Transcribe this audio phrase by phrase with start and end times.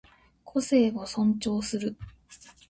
[0.43, 1.95] 個性を尊重する